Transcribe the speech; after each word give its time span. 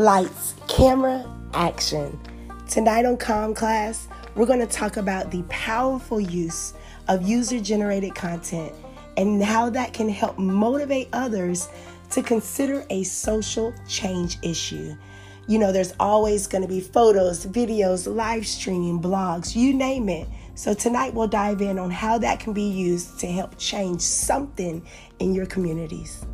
Lights, 0.00 0.54
camera, 0.66 1.26
action. 1.52 2.18
Tonight 2.66 3.04
on 3.04 3.18
Com 3.18 3.52
Class, 3.52 4.08
we're 4.34 4.46
going 4.46 4.66
to 4.66 4.66
talk 4.66 4.96
about 4.96 5.30
the 5.30 5.42
powerful 5.50 6.18
use 6.18 6.72
of 7.08 7.28
user 7.28 7.60
generated 7.60 8.14
content 8.14 8.72
and 9.18 9.44
how 9.44 9.68
that 9.68 9.92
can 9.92 10.08
help 10.08 10.38
motivate 10.38 11.10
others 11.12 11.68
to 12.12 12.22
consider 12.22 12.82
a 12.88 13.02
social 13.02 13.74
change 13.86 14.38
issue. 14.40 14.96
You 15.46 15.58
know, 15.58 15.70
there's 15.70 15.92
always 16.00 16.46
going 16.46 16.62
to 16.62 16.68
be 16.68 16.80
photos, 16.80 17.44
videos, 17.44 18.10
live 18.10 18.46
streaming, 18.46 19.02
blogs, 19.02 19.54
you 19.54 19.74
name 19.74 20.08
it. 20.08 20.26
So, 20.54 20.72
tonight 20.72 21.12
we'll 21.12 21.28
dive 21.28 21.60
in 21.60 21.78
on 21.78 21.90
how 21.90 22.16
that 22.16 22.40
can 22.40 22.54
be 22.54 22.70
used 22.70 23.20
to 23.20 23.26
help 23.26 23.58
change 23.58 24.00
something 24.00 24.82
in 25.18 25.34
your 25.34 25.44
communities. 25.44 26.24